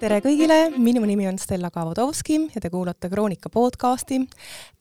[0.00, 4.20] tere kõigile, minu nimi on Stella Kavodovski ja te kuulate Kroonika podcasti.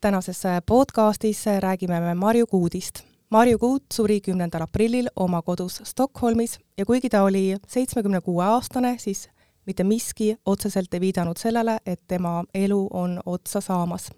[0.02, 3.04] tänases podcastis räägime me Marju Kuudist.
[3.30, 8.96] Marju Kuut suri kümnendal aprillil oma kodus Stockholmis ja kuigi ta oli seitsmekümne kuue aastane,
[8.97, 9.29] siis
[9.66, 14.10] mitte miski otseselt ei viidanud sellele, et tema elu on otsa saamas.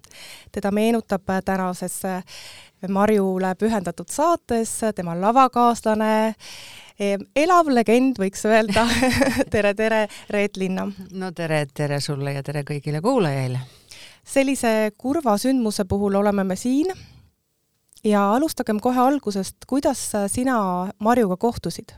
[0.52, 2.02] teda meenutab tänases
[2.88, 6.34] Marjule pühendatud saates tema lavakaaslane,
[7.36, 8.86] elav legend, võiks öelda
[9.54, 10.90] tere, tere, Reet Linna!
[11.10, 13.60] no tere, tere sulle ja tere kõigile kuulajaile!
[14.26, 16.90] sellise kurva sündmuse puhul oleme me siin
[18.04, 20.58] ja alustagem kohe algusest, kuidas sina
[20.98, 21.94] Marjuga kohtusid?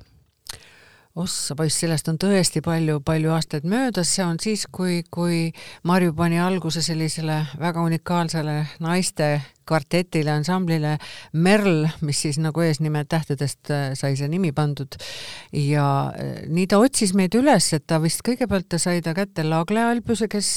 [1.19, 5.49] Ossa poiss, sellest on tõesti palju-palju aastaid möödas, see on siis, kui, kui
[5.89, 9.31] Marju pani alguse sellisele väga unikaalsele naiste
[9.69, 10.97] kvartetile, ansamblile
[11.33, 14.97] Merl, mis siis nagu eesnime tähtedest äh, sai see nimi pandud.
[15.53, 19.45] ja äh, nii ta otsis meid üles, et ta vist kõigepealt ta sai ta kätte
[19.47, 20.51] Lagle Albuse, kes,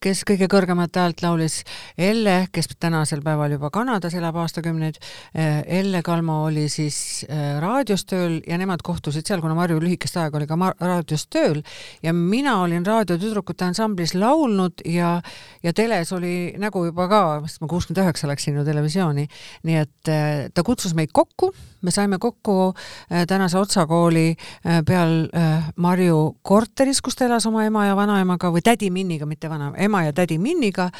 [0.00, 1.60] kes kõige kõrgemat häält laulis.
[1.98, 5.00] Elle, kes tänasel päeval juba Kanadas elab aastakümneid,
[5.34, 7.24] äh, Elle Kalmo oli siis
[7.60, 11.62] raadios tööl ja nemad kohtusid seal, kuna Marju lühikest aega oli ka raadios tööl
[12.02, 15.20] ja mina olin raadiotüdrukute ansamblis laulnud ja,
[15.62, 19.26] ja teles oli nägu juba ka, sest ma kuuskümmend üheksa õnneks läksin ju televisiooni.
[19.64, 24.82] nii et äh, ta kutsus meid kokku, me saime kokku äh, tänase Otsa kooli äh,
[24.86, 25.28] peal
[25.76, 30.04] Marju korteris, kus ta elas oma ema ja vanaemaga või tädi Minniga, mitte vana, ema
[30.04, 30.90] ja tädi Minniga.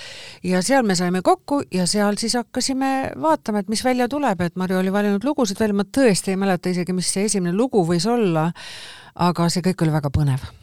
[0.43, 4.57] ja seal me saime kokku ja seal siis hakkasime vaatama, et mis välja tuleb, et
[4.57, 8.07] Marju oli valinud lugusid välja, ma tõesti ei mäleta isegi, mis see esimene lugu võis
[8.07, 8.51] olla.
[9.15, 10.60] aga see kõik oli väga põnev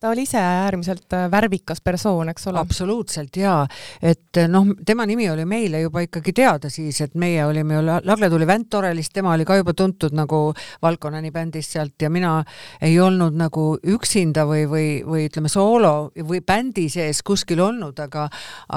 [0.00, 2.60] ta oli ise äärmiselt äh, värvikas persoon, eks ole?
[2.60, 3.64] absoluutselt jaa,
[4.02, 7.82] et äh, noh, tema nimi oli meile juba ikkagi teada siis, et meie olime ju,
[8.06, 12.36] Lagle tuli Vent-Orelist, tema oli ka juba tuntud nagu Valkonani bändist sealt ja mina
[12.80, 18.28] ei olnud nagu üksinda või, või, või ütleme, soolo või bändi sees kuskil olnud, aga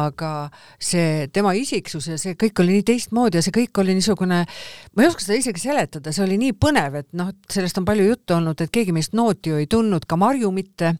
[0.01, 0.31] aga
[0.81, 4.41] see tema isiksus ja see kõik oli nii teistmoodi ja see kõik oli niisugune,
[4.95, 8.09] ma ei oska seda isegi seletada, see oli nii põnev, et noh, sellest on palju
[8.09, 10.95] juttu olnud, et keegi meist nooti ju ei tundnud, ka Marju mitte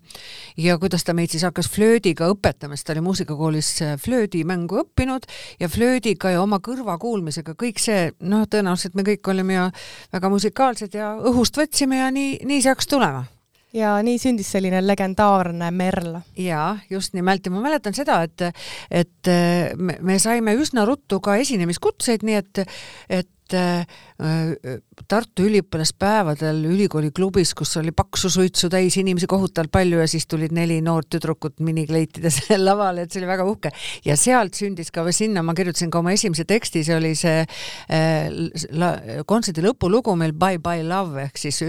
[0.57, 5.27] ja kuidas ta meid siis hakkas flöödiga õpetama, sest ta oli muusikakoolis äh, flöödimängu õppinud
[5.59, 9.67] ja flöödiga ja oma kõrvakuulmisega kõik see, noh, tõenäoliselt me kõik olime ju
[10.13, 13.25] väga musikaalsed ja õhust võtsime ja nii, nii see hakkas tulema
[13.73, 16.17] ja nii sündis selline legendaarne Merl.
[16.37, 18.47] jaa, just nimelt ja ma mäletan seda, et,
[18.91, 22.65] et äh, me, me saime üsna ruttu ka esinemiskutseid, nii et,
[23.09, 23.29] et
[25.11, 30.53] Tartu üliõpilaspäevadel ülikooli klubis, kus oli paksu suitsu täis inimesi kohutavalt palju ja siis tulid
[30.55, 33.71] neli noort tüdrukut minikleitides lavale, et see oli väga uhke.
[34.05, 37.41] ja sealt sündis ka või sinna ma kirjutasin ka oma esimese teksti, see oli see
[37.41, 41.63] äh, kontserdi lõpulugu meil Bye Bye Love ehk siis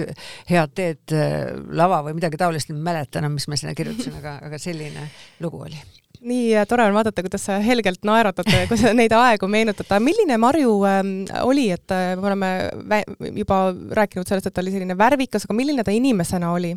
[0.50, 4.38] head teed äh, lava või midagi taolist, ei mäleta enam, mis ma sinna kirjutasin, aga,
[4.46, 5.08] aga selline
[5.42, 5.80] lugu oli
[6.22, 9.90] nii äh, tore on vaadata, kuidas sa helgelt naeratad, kui sa neid aegu meenutad.
[10.02, 11.02] milline Marju äh,
[11.42, 12.52] oli, et äh, me oleme
[13.42, 13.64] juba
[13.98, 16.74] rääkinud sellest, et ta oli selline värvikas, aga milline ta inimesena oli?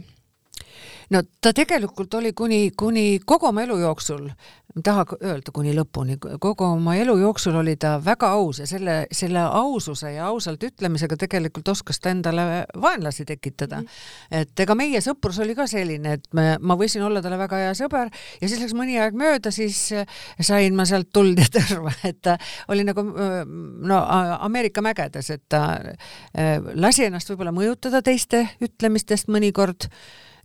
[1.13, 5.73] No ta tegelikult oli kuni, kuni kogu oma elu jooksul, ma ei taha öelda kuni
[5.77, 10.63] lõpuni, kogu oma elu jooksul oli ta väga aus ja selle, selle aususe ja ausalt
[10.67, 13.85] ütlemisega tegelikult oskas ta endale vaenlasi tekitada mm.
[13.85, 14.41] -hmm.
[14.41, 17.73] et ega meie sõprus oli ka selline, et me, ma võisin olla talle väga hea
[17.77, 18.11] sõber
[18.41, 19.93] ja siis läks mõni aeg mööda, siis
[20.41, 24.03] sain ma sealt tuld ja tõrva, et ta oli nagu no
[24.39, 29.87] Ameerika mägedes, et ta äh, lasi ennast võib-olla mõjutada teiste ütlemistest mõnikord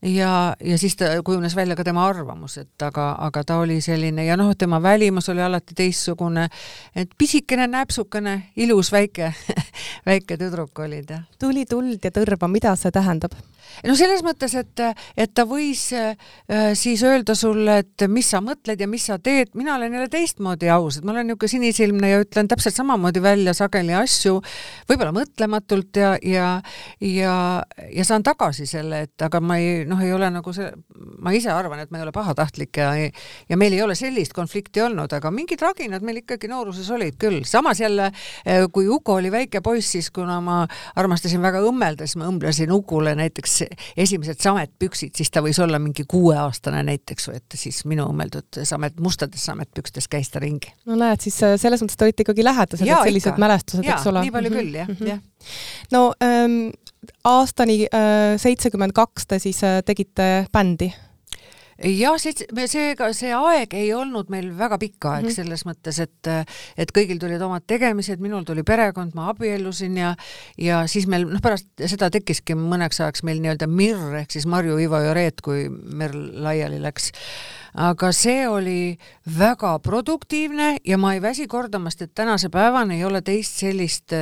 [0.02, 4.24] ja, ja siis ta kujunes välja ka tema arvamus, et aga, aga ta oli selline
[4.24, 6.48] ja noh, tema välimus oli alati teistsugune,
[6.96, 9.32] et pisikene, näpsukene, ilus väike
[10.10, 11.22] väike tüdruk oli ta.
[11.38, 13.36] tuli tuld ja tõrva, mida see tähendab?
[13.86, 14.82] No selles mõttes, et,
[15.16, 16.14] et ta võis äh,
[16.78, 20.70] siis öelda sulle, et mis sa mõtled ja mis sa teed, mina olen jälle teistmoodi
[20.72, 24.40] aus, et ma olen niisugune sinisilmne ja ütlen täpselt samamoodi välja sageli asju,
[24.90, 26.48] võib-olla mõtlematult ja, ja,
[27.04, 27.34] ja,
[27.90, 30.70] ja saan tagasi selle, et aga ma ei, noh, ei ole nagu see,
[31.20, 32.92] ma ise arvan, et ma ei ole pahatahtlik ja,
[33.48, 37.42] ja meil ei ole sellist konflikti olnud, aga mingid raginad meil ikkagi nooruses olid küll.
[37.48, 38.10] samas jälle,
[38.46, 40.62] äh, kui Uko oli väike poiss, siis kuna ma
[40.98, 43.59] armastasin väga õmmelda, siis ma õmblesin Ukule näiteks
[43.96, 49.44] esimesed sametpüksid, siis ta võis olla mingi kuueaastane näiteks, et siis minu õmmeldud samet, mustades
[49.50, 50.72] sametpükstes käis ta ringi.
[50.86, 53.44] no näed, siis äh, selles mõttes te olite ikkagi lähedased, et sellised ikka.
[53.46, 54.24] mälestused, eks ole.
[54.26, 55.12] nii palju küll, jah mm, -hmm.
[55.12, 55.20] jah.
[55.92, 56.58] no ähm,
[57.24, 60.92] aastani äh, seitsekümmend kaks te siis äh, tegite bändi
[61.80, 62.34] jah, see,
[62.68, 65.34] seega see aeg ei olnud meil väga pikk aeg mm -hmm.
[65.34, 66.30] selles mõttes, et
[66.76, 70.14] et kõigil tulid omad tegemised, minul tuli perekond, ma abiellusin ja
[70.58, 74.78] ja siis meil noh, pärast seda tekkiski mõneks ajaks meil nii-öelda MIR ehk siis Marju,
[74.78, 77.12] Ivo ja Reet, kui Merl laiali läks
[77.74, 78.98] aga see oli
[79.38, 84.14] väga produktiivne ja ma ei väsi kordamast, et tänase päevani ei ole teist sellist,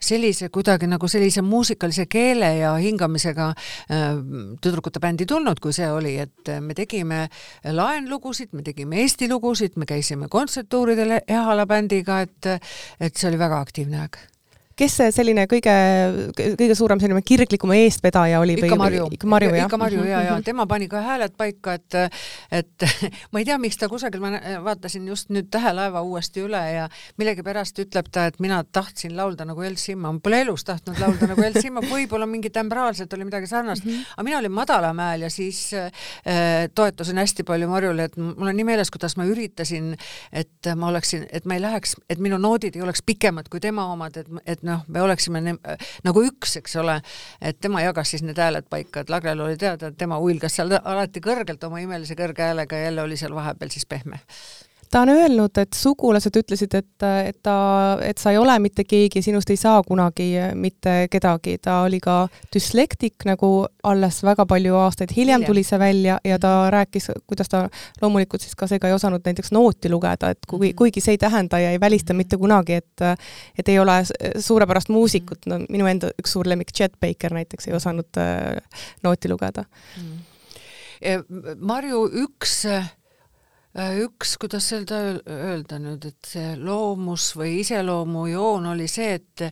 [0.00, 4.08] sellise kuidagi nagu sellise muusikalise keele ja hingamisega äh,
[4.62, 7.26] tüdrukute bändi tulnud, kui see oli, et me tegime
[7.64, 12.50] laenlugusid, me tegime Eesti lugusid, me käisime kontserttuuridel Ehala bändiga, et,
[13.00, 14.20] et see oli väga aktiivne aeg
[14.78, 15.74] kes see selline kõige,
[16.38, 18.56] kõige suurem selline kirglikum eestvedaja oli?
[18.58, 19.08] ikka Marju.
[19.14, 19.66] ikka Marju, jah?
[19.66, 21.98] ikka Marju ja, ja tema pani ka hääled paika, et
[22.52, 22.86] et
[23.32, 26.86] ma ei tea, miks ta kusagil, ma vaatasin just nüüd Tähelaeva uuesti üle ja
[27.18, 31.30] millegipärast ütleb ta, et mina tahtsin laulda nagu Els Simma, ma pole elus tahtnud laulda
[31.32, 34.14] nagu Els Simma, võib-olla mingi tembraalselt oli midagi sarnast mm, -hmm.
[34.16, 35.90] aga mina olin Madalamäel ja siis äh,
[36.74, 39.94] toetasin hästi palju Marjule, et mul on nii meeles, kuidas ma üritasin,
[40.32, 43.88] et ma oleksin, et ma ei läheks, et minu noodid ei oleks pikemad kui tema
[43.92, 45.42] omad, et, et noh, me oleksime
[46.04, 46.98] nagu üks, eks ole,
[47.40, 50.72] et tema jagas siis need hääled paika, et Lagrel oli teada, et tema huilgas seal
[50.78, 54.22] alati kõrgelt oma imelise kõrge häälega ja jälle oli seal vahepeal siis pehme
[54.90, 57.54] ta on öelnud, et sugulased ütlesid, et, et ta,
[58.04, 62.20] et sa ei ole mitte keegi, sinust ei saa kunagi mitte kedagi, ta oli ka
[62.54, 63.50] düslektik nagu
[63.88, 66.72] alles väga palju aastaid hiljem, tuli see välja ja ta mhm.
[66.76, 67.64] rääkis, kuidas ta
[68.02, 70.76] loomulikult siis ka seega ei osanud näiteks nooti lugeda, et kui, mhm.
[70.78, 72.24] kuigi see ei tähenda ja ei välista mhm.
[72.24, 73.06] mitte kunagi, et
[73.58, 74.00] et ei ole
[74.40, 78.56] suurepärast muusikut, no minu enda üks suur lemmik, Chet Baker näiteks ei osanud äh,
[79.02, 79.64] nooti lugeda
[79.96, 80.24] mm..
[81.62, 82.97] Marju, üks äh, Äh,
[83.78, 84.98] üks, kuidas öelda,
[85.30, 89.44] öelda nüüd, et see loomus või iseloomujoon oli see, et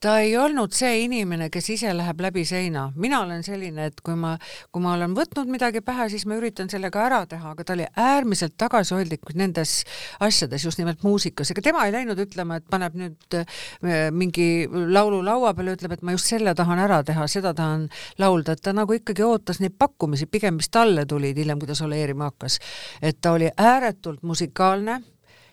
[0.00, 2.86] ta ei olnud see inimene, kes ise läheb läbi seina.
[2.96, 4.34] mina olen selline, et kui ma,
[4.72, 7.84] kui ma olen võtnud midagi pähe, siis ma üritan sellega ära teha, aga ta oli
[7.96, 9.82] äärmiselt tagasihoidlik nendes
[10.20, 15.20] asjades, just nimelt muusikas, ega tema ei läinud ütlema, et paneb nüüd äh, mingi laulu
[15.24, 17.90] laua peale, ütleb, et ma just selle tahan ära teha, seda tahan
[18.22, 21.76] laulda, et ta nagu ikkagi ootas neid pakkumisi pigem, mis talle tulid hiljem, kui ta
[21.76, 22.58] soleerima hakkas.
[23.02, 25.00] et ta oli äärmiselt ääretult musikaalne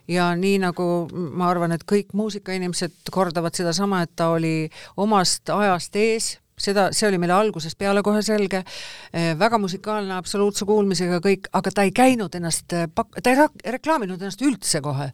[0.07, 5.95] ja nii nagu ma arvan, et kõik muusikainimesed kordavad sedasama, et ta oli omast ajast
[5.95, 6.31] ees,
[6.61, 8.63] seda, see oli meile algusest peale kohe selge,
[9.13, 14.41] eh, väga musikaalne, absoluutse kuulmisega kõik, aga ta ei käinud ennast, ta ei reklaaminud ennast
[14.45, 15.11] üldse kohe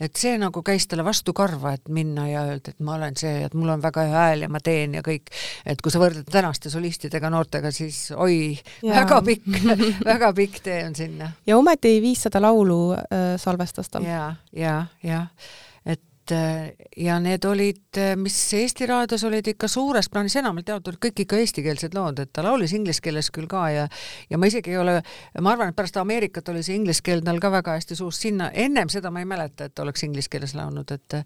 [0.00, 3.44] et see nagu käis talle vastu karva, et minna ja öelda, et ma olen see,
[3.46, 5.32] et mul on väga hea hääl ja ma teen ja kõik.
[5.66, 9.48] et kui sa võrdled tänaste solistidega, noortega, siis oi, väga pikk
[10.12, 11.32] väga pikk tee on sinna.
[11.46, 14.02] ja ometi viissada laulu äh, salvestas ta.
[14.04, 15.26] ja, ja, ja
[16.28, 20.88] et äh, ja need olid, äh, mis Eesti raadios olid ikka suures plaanis, enamalt jaolt
[20.88, 23.86] olid kõik ikka eestikeelsed lood, et ta laulis inglise keeles küll ka ja
[24.30, 24.98] ja ma isegi ei ole,
[25.40, 28.50] ma arvan, et pärast Ameerikat oli see inglise keel tal ka väga hästi suus, sinna
[28.52, 31.20] ennem seda ma ei mäleta, et oleks inglise keeles laulnud, et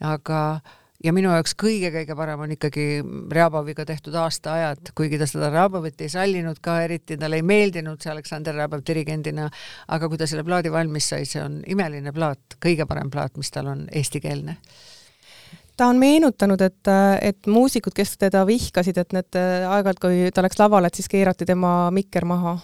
[0.00, 0.42] aga
[1.04, 2.86] ja minu jaoks kõige-kõige parem on ikkagi
[3.32, 8.12] Rjaboviga tehtud aastaajad, kuigi ta seda Rjabovit ei sallinud ka eriti, talle ei meeldinud see
[8.12, 9.48] Aleksander Rjabov dirigendina,
[9.94, 13.52] aga kui ta selle plaadi valmis sai, see on imeline plaat, kõige parem plaat, mis
[13.54, 14.58] tal on, eestikeelne
[15.78, 16.88] ta on meenutanud, et,
[17.22, 21.46] et muusikud, kes teda vihkasid, et need aeg-ajalt, kui ta läks lavale, et siis keerati
[21.46, 22.56] tema mikker maha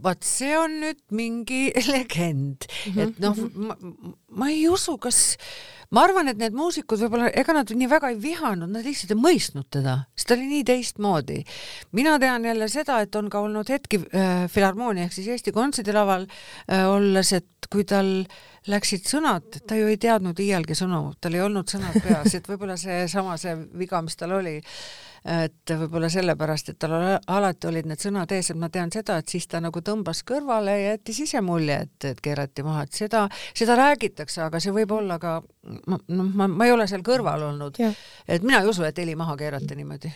[0.00, 3.00] vaat see on nüüd mingi legend mm, -hmm.
[3.02, 3.66] et noh, mhm.
[3.66, 3.76] ma,
[4.38, 5.36] ma ei usu, kas,
[5.92, 9.20] ma arvan, et need muusikud võib-olla, ega nad nii väga ei vihanud, nad lihtsalt ei
[9.20, 11.42] mõistnud teda, sest ta oli nii teistmoodi.
[11.92, 16.26] mina tean jälle seda, et on ka olnud hetki äh, Filharmoonia ehk siis Eesti Kontserdilaval
[16.26, 18.22] äh, olles, et kui tal
[18.70, 22.76] läksid sõnad, ta ju ei teadnud iialgi sõnu, tal ei olnud sõnad peas, et võib-olla
[22.78, 24.60] seesama see viga, mis tal oli.
[25.22, 29.30] Et võib-olla sellepärast, et tal alati olid need sõnad ees, et ma tean seda, et
[29.30, 33.28] siis ta nagu tõmbas kõrvale ja jättis ise mulje, et, et keerati maha, et seda,
[33.54, 35.36] seda räägitakse, aga see võib olla ka,
[35.86, 37.78] noh, ma, ma ei ole seal kõrval olnud.
[38.26, 40.10] et mina ei usu, et heli maha keerati niimoodi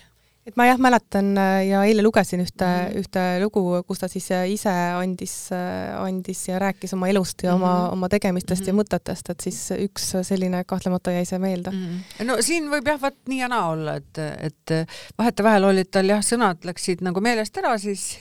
[0.46, 3.00] et ma jah mäletan äh, ja eile lugesin ühte mm, -hmm.
[3.00, 7.56] ühte lugu, kus ta siis äh, ise andis, äh, andis ja rääkis oma elust ja
[7.56, 7.64] mm -hmm.
[7.64, 7.92] oma, mhm.
[7.92, 8.68] oma tegemistest mm -hmm.
[8.68, 11.82] ja mõtetest, et siis üks selline kahtlemata jäi see meelde mm.
[11.86, 12.24] -hmm.
[12.24, 14.86] no siin võib jah, vaat nii ja naa olla, et, et
[15.18, 18.18] vahetevahel olid tal jah, sõnad läksid nagu meelest ära, siis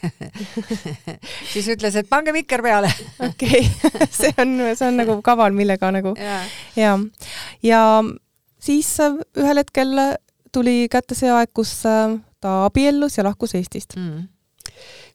[1.53, 2.89] siis ütles, et pange mikker peale.
[3.29, 3.70] okei,
[4.20, 6.41] see on, see on nagu kaval, millega nagu ja,
[6.75, 7.00] ja,
[7.62, 8.03] ja
[8.60, 8.98] siis
[9.38, 10.15] ühel hetkel
[10.56, 13.98] tuli kätte see aeg, kus äh, ta abiellus ja lahkus Eestist.
[14.00, 14.32] Mm..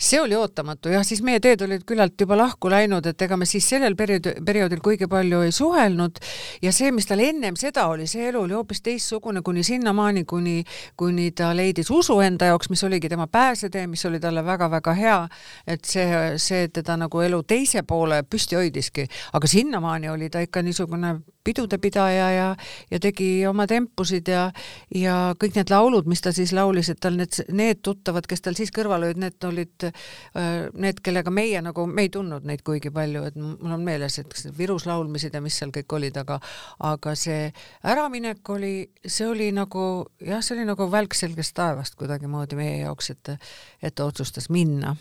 [0.00, 3.44] see oli ootamatu, jah, siis meie teed olid küllalt juba lahku läinud, et ega me
[3.44, 6.16] siis sellel periood, perioodil kuigi palju ei suhelnud.
[6.64, 10.62] Ja see, mis tal ennem seda oli, see elu oli hoopis teistsugune kuni sinnamaani, kuni,
[10.96, 15.18] kuni ta leidis usu enda jaoks, mis oligi tema pääsetee, mis oli talle väga-väga hea,
[15.66, 16.08] et see,
[16.40, 19.04] see teda nagu elu teise poole püsti hoidiski,
[19.36, 22.48] aga sinnamaani oli ta ikka niisugune pidude pidaja ja,
[22.90, 24.46] ja tegi oma tempusid ja,
[24.94, 28.58] ja kõik need laulud, mis ta siis laulis, et tal need, need tuttavad, kes tal
[28.58, 32.92] siis kõrval olid, need olid äh, need, kellega meie nagu, me ei tundnud neid kuigi
[32.94, 36.40] palju, et mul on meeles, et Virus laulmised ja mis seal kõik olid, aga
[36.90, 37.48] aga see
[37.88, 38.74] äraminek oli,
[39.06, 39.86] see oli nagu
[40.24, 43.34] jah, see oli nagu välk selgest taevast kuidagimoodi meie jaoks, et
[43.82, 44.96] et ta otsustas minna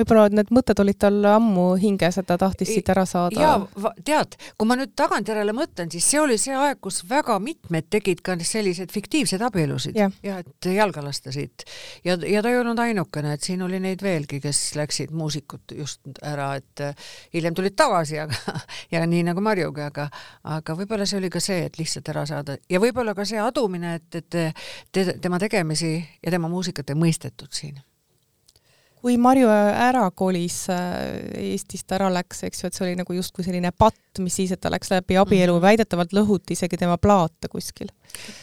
[0.00, 3.40] võib-olla need mõtted olid tal ammu hinges, et ta tahtis siit ära saada.
[3.40, 7.88] jaa, tead, kui ma nüüd tagantjärele mõtlen, siis see oli see aeg, kus väga mitmed
[7.92, 11.64] tegid ka selliseid fiktiivseid abielusid ja, ja et jalga lasta siit.
[12.04, 16.00] ja, ja ta ei olnud ainukene, et siin oli neid veelgi, kes läksid muusikud just
[16.26, 18.56] ära, et äh, hiljem tulid tagasi, aga
[18.94, 20.08] ja nii nagu Marjugi, aga
[20.56, 23.98] aga võib-olla see oli ka see, et lihtsalt ära saada ja võib-olla ka see adumine,
[24.00, 24.40] et, et
[24.92, 27.78] te, tema tegemisi ja tema muusikat ei mõistetud siin
[29.00, 33.44] kui Marju ära kolis, äh, Eestist ära läks, eks ju, et see oli nagu justkui
[33.46, 35.62] selline patt, mis siis, et ta läks läbi abielu mm, -hmm.
[35.62, 37.88] väidetavalt lõhuti isegi tema plaate kuskil.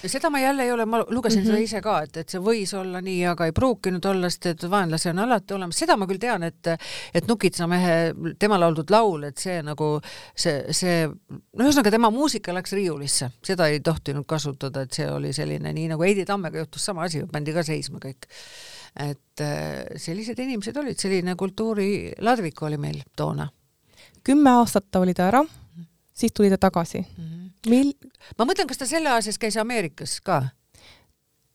[0.05, 1.49] seda ma jälle ei ole, ma lugesin mm -hmm.
[1.49, 4.69] seda ise ka, et, et see võis olla nii, aga ei pruukinud olla, sest et
[4.69, 6.67] vaenlasi on alati olemas, seda ma küll tean, et
[7.13, 9.99] et Nukitsa mehe, tema lauldud laul, et see nagu
[10.35, 11.07] see, see,
[11.53, 15.87] no ühesõnaga tema muusika läks riiulisse, seda ei tohtinud kasutada, et see oli selline, nii
[15.87, 18.25] nagu Heidi Tammega juhtus sama asi, pandi ka seisma kõik
[18.99, 23.49] et äh, sellised inimesed olid, selline kultuuriladvik oli meil toona.
[24.23, 25.43] kümme aastat ta oli ta ära,
[26.13, 27.23] siis tuli ta tagasi mm.
[27.23, 27.49] -hmm.
[27.69, 27.93] Mil-?
[28.37, 30.43] ma mõtlen, kas ta selle aja sees käis Ameerikas ka?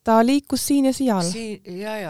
[0.03, 1.61] ta liikus siin ja seal siin,.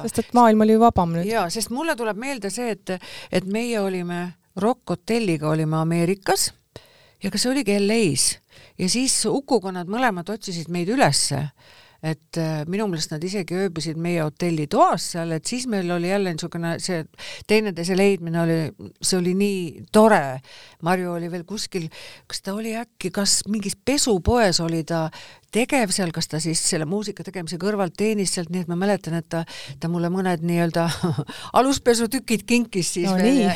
[0.01, 1.27] sest et maailm oli vabam nüüd.
[1.29, 2.89] jaa, sest mulle tuleb meelde see, et,
[3.31, 6.53] et meie olime Rock Hotelliga olime Ameerikas
[7.23, 8.37] ja kas see oligi LA-s
[8.77, 11.47] ja siis Ukuga nad mõlemad otsisid meid ülesse
[12.03, 16.33] et äh, minu meelest nad isegi ööbisid meie hotellitoas seal, et siis meil oli jälle
[16.35, 17.03] niisugune see
[17.47, 18.57] teineteise leidmine oli,
[18.99, 20.41] see oli nii tore.
[20.83, 21.87] Marju oli veel kuskil,
[22.27, 25.05] kas ta oli äkki, kas mingis pesupoes oli ta
[25.53, 29.17] tegev seal, kas ta siis selle muusika tegemise kõrvalt teenis sealt, nii et ma mäletan,
[29.19, 29.43] et ta,
[29.79, 30.87] ta mulle mõned nii-öelda
[31.59, 33.51] aluspesutükid kinkis siis no, veel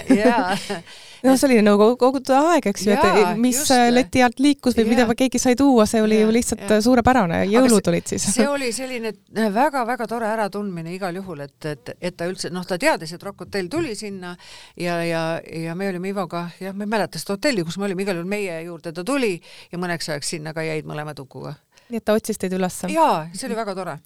[1.25, 4.85] no see oli nagu kogu aeg, eks ju, et mis just, leti alt liikus või
[4.85, 4.91] ja.
[4.93, 6.79] mida keegi sai tuua, see oli ju lihtsalt ja.
[6.83, 8.27] suurepärane, jõulud olid siis.
[8.35, 9.13] see oli selline
[9.53, 13.45] väga-väga tore äratundmine igal juhul, et, et, et ta üldse, noh, ta teadis, et Rock
[13.45, 14.35] Hotell tuli sinna
[14.77, 18.05] ja, ja, ja me olime Ivoga, jah, ma ei mäleta seda hotelli, kus me olime,
[18.05, 19.35] igal juhul meie juurde ta tuli
[19.71, 21.55] ja mõneks ajaks sinna ka jäid mõlemad Ukuga
[21.89, 22.79] nii et ta otsis teid üles?
[22.91, 23.97] jaa, see oli väga tore.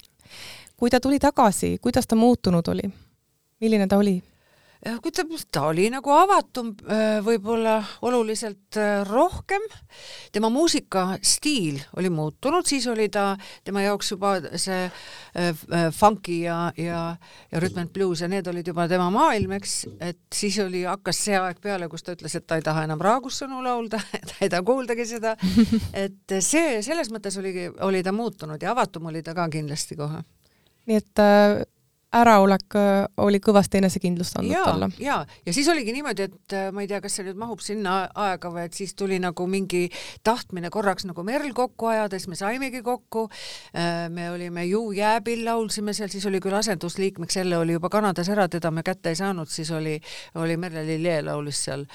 [0.78, 2.90] kui ta tuli tagasi, kuidas ta muutunud oli?
[3.62, 4.18] milline ta oli?
[4.82, 7.76] Kui ta, oli nagu avatum, äh, võib-olla
[8.08, 9.62] oluliselt äh, rohkem.
[10.32, 17.02] tema muusikastiil oli muutunud, siis oli ta tema jaoks juba see äh, funky ja, ja,
[17.52, 21.20] ja rhythm and blues ja need olid juba tema maailm, eks, et siis oli, hakkas
[21.28, 24.50] see aeg peale, kus ta ütles, et ta ei taha enam Raagussõnu laulda ta ei
[24.50, 25.36] taha kuuldagi seda.
[26.06, 30.24] et see, selles mõttes oligi, oli ta muutunud ja avatum oli ta ka kindlasti kohe.
[30.90, 31.26] nii et
[32.16, 34.90] äraolek äh, oli kõvasti enesekindlust andnud ja, talle.
[35.00, 37.96] ja, ja siis oligi niimoodi, et äh, ma ei tea, kas see nüüd mahub sinna
[38.20, 39.86] aega või et siis tuli nagu mingi
[40.28, 43.28] tahtmine korraks nagu Merl kokku ajada, siis me saimegi kokku.
[43.72, 48.30] Äh, me olime Ju jääbil, laulsime seal, siis oli küll asendusliikmeks, jälle oli juba Kanadas
[48.32, 49.98] ära, teda me kätte ei saanud, siis oli,
[50.36, 51.86] oli Merle Lillee laulis seal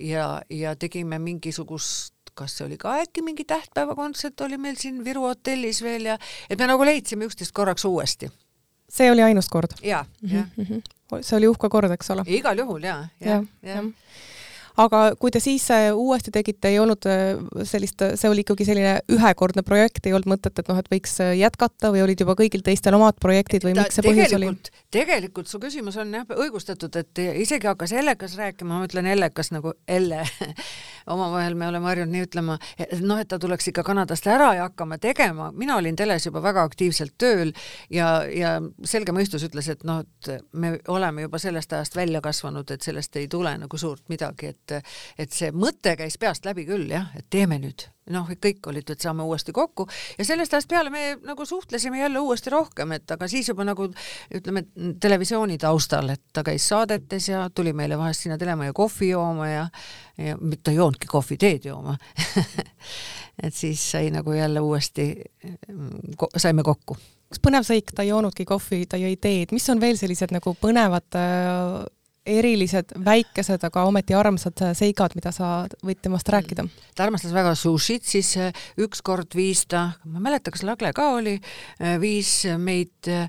[0.00, 5.28] ja, ja tegime mingisugust kas see oli ka äkki mingi tähtpäevakontsert oli meil siin Viru
[5.28, 6.16] hotellis veel ja
[6.50, 8.30] et me nagu leidsime üksteist korraks uuesti
[8.88, 9.76] see oli ainus kord?
[9.82, 10.46] jaa, jah.
[10.56, 11.22] Mhm, mhm.
[11.22, 12.24] see oli uhke kord, eks ole?
[12.26, 13.82] igal juhul jaa, jah, jah ja
[14.80, 17.38] aga kui te siis äh, uuesti tegite, ei olnud äh,
[17.68, 21.34] sellist, see oli ikkagi selline ühekordne projekt, ei olnud mõtet, et noh, et võiks äh,
[21.38, 24.50] jätkata või olid juba kõigil teistel omad projektid või miks see põhjus oli?
[24.94, 29.74] tegelikult su küsimus on jah õigustatud, et isegi hakkas Ellekas rääkima, ma ütlen Ellekas nagu
[29.86, 30.22] Elle
[31.14, 34.68] omavahel me oleme harjunud nii ütlema, et noh, et ta tuleks ikka Kanadast ära ja
[34.68, 37.52] hakkama tegema, mina olin teles juba väga aktiivselt tööl
[37.92, 42.70] ja, ja selge mõistus ütles, et noh, et me oleme juba sellest ajast välja kasvanud,
[42.70, 46.64] et sellest ei tule nagu suurt midagi, et et et see mõte käis peast läbi
[46.68, 47.88] küll jah, et teeme nüüd.
[48.12, 49.86] Noh, kõik olid, et saame uuesti kokku.
[50.18, 53.86] Ja sellest ajast peale me nagu suhtlesime jälle uuesti rohkem, et aga siis juba nagu
[54.34, 54.66] ütleme
[55.00, 59.64] televisiooni taustal, et ta käis saadetes ja tuli meile vahest sinna telemaja kohvi jooma ja,
[60.20, 61.96] ja mitte ei joonudki kohvi, teed jooma.
[63.42, 65.08] Et siis sai nagu jälle uuesti,
[66.38, 66.94] saime kokku.
[67.32, 70.54] üks põnev seik, ta ei joonudki kohvi, ta jõi teed, mis on veel sellised nagu
[70.60, 71.88] põnevad äh
[72.26, 76.66] erilised, väikesed, aga ometi armsad seigad, mida sa võid temast rääkida?
[76.96, 81.10] ta armastas väga sushit, siis äh, ükskord viis ta, ma ei mäleta, kas Lagle ka
[81.18, 81.36] oli,
[81.80, 83.26] äh, viis meid äh,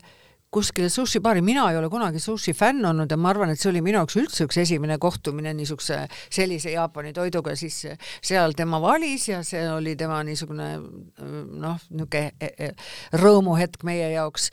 [0.55, 3.81] kuskile sushibaari, mina ei ole kunagi sushi fänn olnud ja ma arvan, et see oli
[3.83, 7.81] minu jaoks üldse üks esimene kohtumine niisuguse sellise Jaapani toiduga, siis
[8.23, 12.71] seal tema valis ja see oli tema niisugune noh, niisugune e, e,
[13.19, 14.47] rõõmuhetk meie jaoks.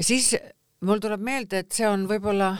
[0.00, 0.32] siis
[0.82, 2.50] mul tuleb meelde, et see on võib-olla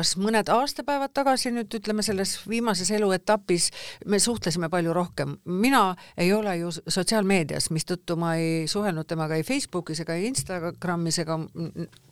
[0.00, 3.68] kas mõned aastapäevad tagasi nüüd ütleme selles viimases eluetapis
[4.08, 5.36] me suhtlesime palju rohkem.
[5.44, 11.36] mina ei ole ju sotsiaalmeedias, mistõttu ma ei suhelnud temaga ei Facebookis ega Instagramis ega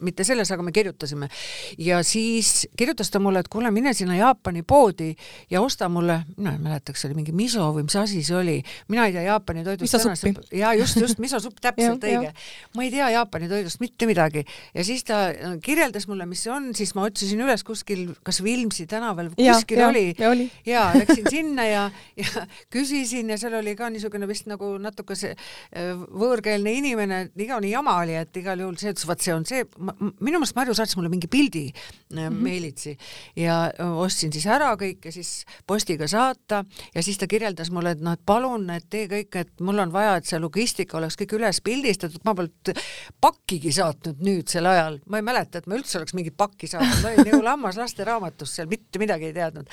[0.05, 1.31] mitte selles, aga me kirjutasime.
[1.79, 5.15] ja siis kirjutas ta mulle, et kuule, mine sinna Jaapani poodi
[5.51, 8.37] ja osta mulle, mina ei mäleta, kas see oli mingi miso või mis asi see
[8.37, 8.59] oli,
[8.93, 12.35] mina ei tea Jaapani toidust ja just, just misosupp, täpselt õige.
[12.77, 15.25] ma ei tea Jaapani toidust mitte midagi ja siis ta
[15.65, 19.89] kirjeldas mulle, mis see on, siis ma otsisin üles kuskil, kas Vilmsi tänaval, kuskil ja,
[19.89, 20.51] oli ja, oli.
[20.67, 22.45] ja läksin sinna ja, ja
[22.75, 27.99] küsisin ja seal oli ka niisugune vist nagu natuke see äh, võõrkeelne inimene, igavene jama
[28.03, 31.13] oli, et igal juhul see ütles, vot see on see, minu meelest Marju saatis mulle
[31.13, 32.41] mingi pildi mm -hmm.
[32.49, 32.97] meilitsi
[33.37, 38.01] ja ostsin siis ära kõik ja siis postiga saata ja siis ta kirjeldas mulle, et
[38.03, 41.37] noh, et palun, et tee kõik, et mul on vaja, et see logistika oleks kõik
[41.39, 42.73] üles pildistatud, ma polnud
[43.21, 47.03] pakkigi saatnud nüüd sel ajal, ma ei mäleta, et ma üldse oleks mingit pakki saatnud,
[47.03, 49.67] ma olin nagu lammas lasteraamatust, seal mitte midagi ei teadnud.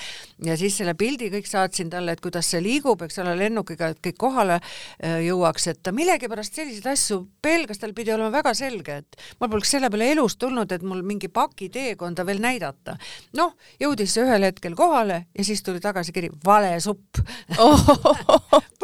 [0.46, 4.02] ja siis selle pildi kõik saatsin talle, et kuidas see liigub, eks ole, lennukiga, et
[4.08, 8.98] kõik kohale äh, jõuaks, et ta millegipärast selliseid asju pelgas, tal pidi olema väga selge,
[9.04, 12.98] et mul poleks selle peale elus tulnud, et mul mingi paki teekonda veel näidata.
[13.38, 17.22] noh, jõudis ühel hetkel kohale ja siis tuli tagasi kiri, vale supp
[17.60, 17.86] oh.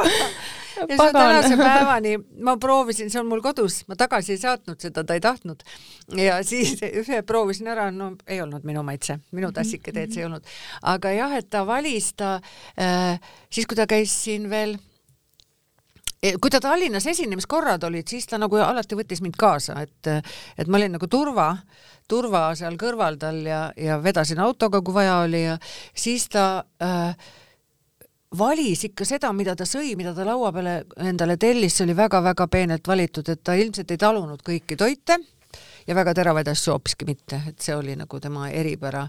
[0.90, 4.82] ja see on tänase päevani, ma proovisin, see on mul kodus, ma tagasi ei saatnud
[4.82, 5.64] seda, ta ei tahtnud.
[6.18, 10.30] ja siis ühe proovisin ära, no ei olnud minu maitse, minu mhm, tassiketeed see ei
[10.30, 10.54] olnud.
[10.94, 12.38] aga jah, et ta valis ta
[12.80, 13.20] äh,
[13.50, 14.78] siis, kui ta käis siin veel
[16.22, 20.68] e, kui ta Tallinnas esinemiskorrad olid, siis ta nagu alati võttis mind kaasa, et, et
[20.68, 21.52] ma olin nagu turva,
[22.10, 25.60] turva seal kõrval tal ja, ja vedasin autoga, kui vaja oli ja
[25.94, 27.32] siis ta äh,
[28.38, 32.48] valis ikka seda, mida ta sõi, mida ta laua peale endale tellis, see oli väga-väga
[32.52, 35.18] peenelt valitud, et ta ilmselt ei talunud kõiki toite
[35.88, 39.08] ja väga teravaid asju hoopiski mitte, et see oli nagu tema eripära.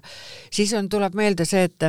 [0.51, 1.87] siis on, tuleb meelde see, et,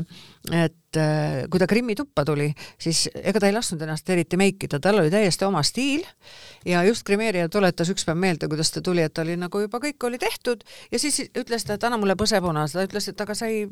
[0.51, 2.49] et äh, kui ta Krimmi tuppa tuli,
[2.81, 6.03] siis ega ta ei lasknud ennast eriti meikida, tal oli täiesti oma stiil
[6.67, 9.79] ja just grimeerija tuletas üks päev meelde, kuidas ta tuli, et ta oli nagu juba
[9.79, 13.35] kõik oli tehtud ja siis ütles ta, et anna mulle põsepuna, ta ütles, et aga
[13.39, 13.69] sa ei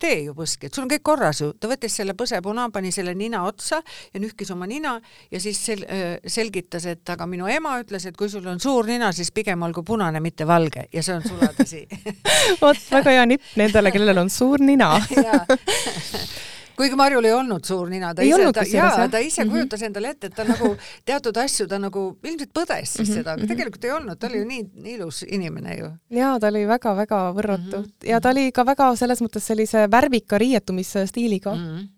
[0.00, 1.50] tee ju põski, et sul on kõik korras ju.
[1.60, 4.96] ta võttis selle põsepuna, pani selle nina otsa ja nühkis oma nina
[5.30, 8.88] ja siis sel-, äh, selgitas, et aga minu ema ütles, et kui sul on suur
[8.88, 10.88] nina, siis pigem olgu punane, mitte valge.
[10.92, 11.84] Ja see on sulatõsi
[12.64, 14.94] vot väga hea nipp nendele, kellel on suur nina
[16.76, 19.52] kuigi Marjul ei olnud suur nina, ta ei ise, ta, jaa, ta ise mm -hmm.
[19.52, 23.18] kujutas endale ette, et ta nagu teatud asju ta nagu ilmselt põdes siis mm -hmm.
[23.18, 23.48] seda, aga mhm.
[23.48, 25.90] tegelikult ei olnud, ta oli ju nii, nii ilus inimene ju.
[26.10, 28.08] jaa, ta oli väga-väga võrratu mm -hmm.
[28.10, 31.66] ja ta oli ka väga selles mõttes sellise värvika riietumisstiiliga mm.
[31.66, 31.88] -hmm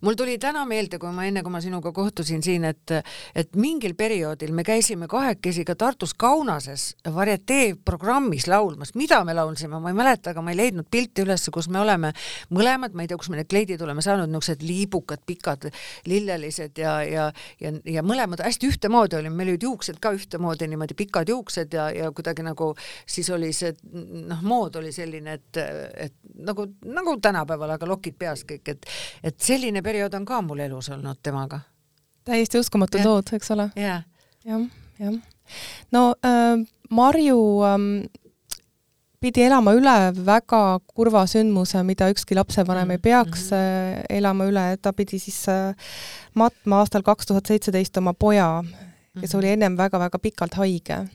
[0.00, 2.92] mul tuli täna meelde, kui ma enne, kui ma sinuga kohtusin siin, et,
[3.36, 9.80] et mingil perioodil me käisime kahekesi ka Tartus Kaunases varietee programmis laulmas, mida me laulsime,
[9.80, 12.12] ma ei mäleta, aga ma ei leidnud pilti üles, kus me oleme
[12.54, 15.68] mõlemad, ma ei tea, kus me need kleidid oleme saanud, niisugused liibukad, pikad,
[16.08, 17.28] lillelised ja, ja,
[17.60, 21.88] ja, ja mõlemad hästi ühtemoodi olime, meil olid juuksed ka ühtemoodi, niimoodi pikad juuksed ja,
[21.94, 22.72] ja kuidagi nagu
[23.06, 23.74] siis oli see
[24.26, 25.60] noh, mood oli selline, et,
[26.08, 28.88] et nagu, nagu tänapäeval, aga lokid peas kõik, et,
[29.26, 31.60] et selline selline periood on ka mul elus olnud temaga.
[32.24, 34.02] täiesti uskumatud lood, eks ole ja..
[34.44, 34.62] jah,
[34.98, 35.14] jah.
[35.92, 38.06] no äh, Marju ähm,
[39.20, 42.92] pidi elama üle väga kurva sündmuse, mida ükski lapsevanem mm -hmm.
[42.92, 45.74] ei peaks äh, elama üle, ta pidi siis äh,
[46.34, 48.62] matma aastal kaks tuhat seitseteist oma poja,
[49.20, 49.52] kes oli mhm.
[49.52, 51.08] ennem väga-väga pikalt haige.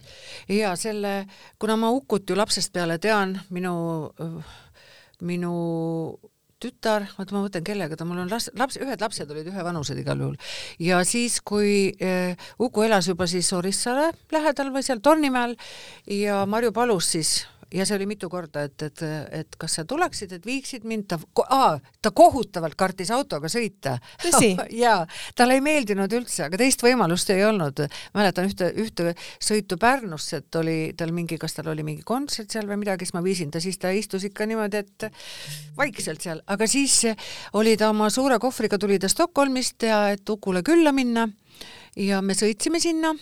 [0.50, 1.26] ja selle,
[1.60, 4.12] kuna ma Ukut ju lapsest peale tean, minu,
[5.22, 5.56] minu
[6.62, 10.22] tütar, oota ma mõtlen, kellega ta, mul on las-, laps, ühed lapsed olid ühevanused igal
[10.22, 10.38] juhul.
[10.80, 15.58] ja siis, kui äh, Uku elas juba siis Orissaare lähedal või seal Tornimäel
[16.08, 17.42] ja Marju palus siis
[17.74, 19.04] ja see oli mitu korda, et, et,
[19.42, 21.20] et kas sa tuleksid, et viiksid mind, ta
[21.56, 23.98] ah,, ta kohutavalt kartis autoga sõita.
[24.84, 25.00] jaa,
[25.38, 27.84] talle ei meeldinud üldse, aga teist võimalust ei olnud.
[28.18, 32.68] mäletan ühte, ühte sõitu Pärnusse, et oli tal mingi, kas tal oli mingi kontsert seal
[32.70, 35.08] või midagi, siis ma viisin ta, siis ta istus ikka niimoodi, et
[35.78, 37.02] vaikselt seal, aga siis
[37.58, 41.28] oli ta oma suure kohvriga, tuli ta Stockholmist ja et Ukule külla minna
[41.96, 43.14] ja me sõitsime sinna,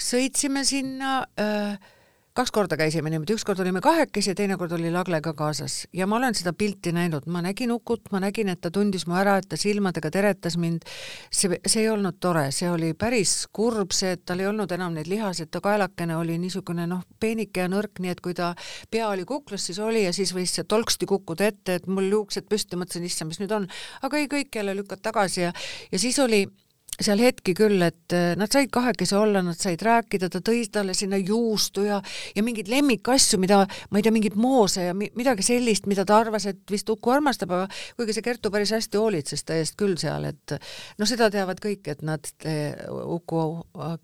[0.00, 1.90] sõitsime sinna äh,
[2.34, 5.88] kaks korda käisime niimoodi, ükskord olime kahekesi ja teine kord oli Lagle ka kaasas.
[5.92, 9.16] Ja ma olen seda pilti näinud, ma nägin Ukut, ma nägin, et ta tundis mu
[9.18, 10.86] ära, et ta silmadega teretas mind.
[11.30, 14.94] see, see ei olnud tore, see oli päris kurb, see, et tal ei olnud enam
[14.94, 18.54] neid lihaseid, ta kaelakene oli niisugune noh, peenike ja nõrk, nii et kui ta
[18.90, 22.46] pea oli kuklas, siis oli ja siis võis see tolksti kukkuda ette, et mul juuksed
[22.50, 23.68] püsti, mõtlesin, issand, mis nüüd on,
[24.06, 25.54] aga ei, kõik jälle lükkad tagasi ja,
[25.90, 26.44] ja siis oli
[27.04, 30.94] seal hetki küll, et äh, nad said kahekesi olla, nad said rääkida, ta tõi talle
[30.96, 32.00] sinna juustu ja,
[32.36, 36.20] ja mingeid lemmikasju, mida, ma ei tea, mingit moose ja mi midagi sellist, mida ta
[36.20, 39.96] arvas, et vist Uku armastab, aga kuigi see Kertu päris hästi hoolitses ta eest küll
[40.00, 43.46] seal, et noh, seda teavad kõik, et nad äh, Uku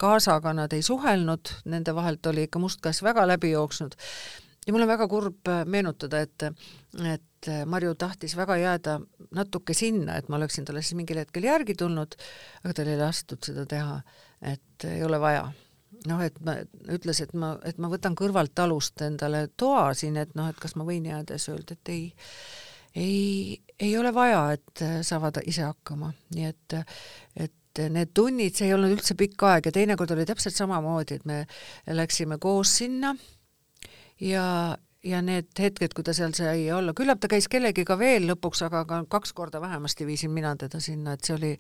[0.01, 3.97] kaasaga nad ei suhelnud, nende vahelt oli ikka must kass väga läbi jooksnud.
[4.67, 6.49] Ja mul on väga kurb äh, meenutada, et,
[7.07, 7.23] et
[7.67, 8.97] Marju tahtis väga jääda
[9.37, 12.17] natuke sinna, et ma oleksin talle siis mingil hetkel järgi tulnud,
[12.65, 14.01] aga tal ei lastud seda teha,
[14.53, 15.47] et ei ole vaja.
[16.07, 16.55] noh, et ma,
[16.93, 20.77] ütles, et ma, et ma võtan kõrvalt talust endale toa siin, et noh, et kas
[20.77, 22.03] ma võin jääda, siis öeldi, et ei,
[22.95, 26.77] ei, ei ole vaja, et saavad ise hakkama, nii et,
[27.47, 31.27] et need tunnid, see ei olnud üldse pikk aeg ja teinekord oli täpselt samamoodi, et
[31.29, 31.43] me
[31.97, 33.15] läksime koos sinna
[34.21, 38.65] ja, ja need hetked, kui ta seal sai olla, küllap ta käis kellegiga veel lõpuks,
[38.67, 41.53] aga ka kaks korda vähemasti viisin mina teda sinna, et see oli,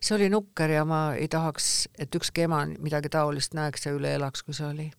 [0.00, 4.14] see oli nukker ja ma ei tahaks, et ükski ema midagi taolist näeks ja üle
[4.18, 4.90] elaks, kui see oli.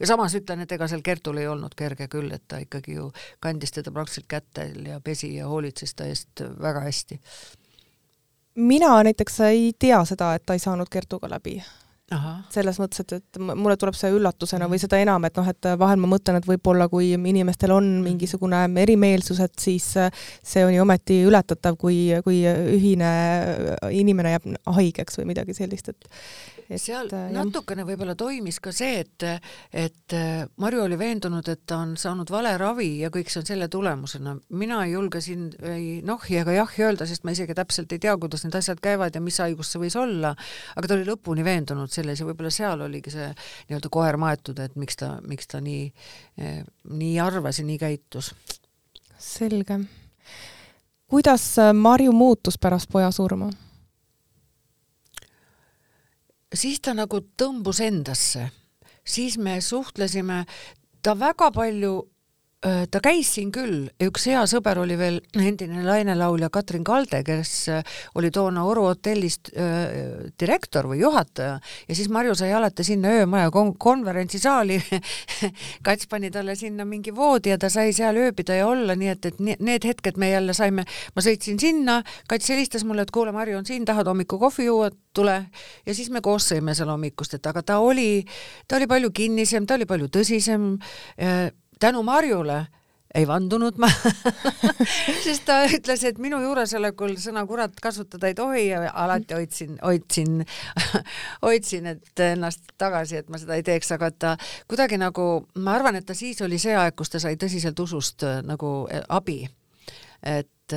[0.00, 3.10] ja samas ütlen, et ega seal Kertul ei olnud kerge küll, et ta ikkagi ju
[3.40, 7.20] kandis teda praktiliselt kätel ja pesi ja hoolitses ta eest väga hästi.
[8.56, 11.60] mina näiteks ei tea seda, et ta ei saanud Kertuga läbi
[12.14, 12.36] Aha.
[12.54, 15.98] selles mõttes, et, et mulle tuleb see üllatusena või seda enam, et noh, et vahel
[15.98, 18.04] ma mõtlen, et võib-olla kui inimestel on mhm.
[18.06, 23.10] mingisugune erimeelsus, et siis see on ju ometi ületatav, kui, kui ühine
[23.90, 26.06] inimene jääb haigeks või midagi sellist, et
[26.66, 27.28] et seal jah.
[27.34, 29.26] natukene võib-olla toimis ka see, et,
[29.70, 30.14] et
[30.62, 34.36] Marju oli veendunud, et ta on saanud vale ravi ja kõik see on selle tulemusena.
[34.58, 38.16] mina ei julge siin ei nohhi ega jahhi öelda, sest ma isegi täpselt ei tea,
[38.18, 40.34] kuidas need asjad käivad ja mis haigus see võis olla,
[40.76, 43.28] aga ta oli lõpuni veendunud selles ja võib-olla seal oligi see
[43.68, 45.86] nii-öelda koer maetud, et miks ta, miks ta nii,
[46.92, 48.34] nii arvas ja nii käitus.
[49.18, 49.80] selge.
[51.08, 53.50] kuidas Marju muutus pärast poja surma?
[56.54, 58.48] siis ta nagu tõmbus endasse,
[59.04, 60.44] siis me suhtlesime,
[61.02, 61.98] ta väga palju
[62.64, 67.96] ta käis siin küll, üks hea sõber oli veel endine lainelaulja Katrin Kalde, kes äh,
[68.16, 71.58] oli toona Oru hotellis äh, direktor või juhataja.
[71.88, 74.78] Ja siis Marju sai alati sinna öömaja kon konverentsisaali.
[75.86, 79.30] Kats pani talle sinna mingi voodi ja ta sai seal ööbida ja olla, nii et,
[79.30, 83.60] et need hetked me jälle saime, ma sõitsin sinna, Kats helistas mulle, et kuule, Marju
[83.60, 85.36] on siin, tahad hommikul kohvi juua, tule.
[85.86, 88.24] Ja siis me koos sõime seal hommikust, et aga ta oli,
[88.68, 90.74] ta oli palju kinnisem, ta oli palju tõsisem
[91.80, 92.66] tänu Marjule
[93.16, 93.88] ei vandunud ma
[95.24, 100.42] sest ta ütles, et minu juuresolekul sõna kurat kasutada ei tohi ja alati hoidsin, hoidsin,
[101.44, 104.34] hoidsin, et ennast tagasi, et ma seda ei teeks, aga ta
[104.68, 108.26] kuidagi nagu, ma arvan, et ta siis oli see aeg, kus ta sai tõsiselt usust
[108.46, 108.74] nagu
[109.08, 109.44] abi.
[110.26, 110.76] et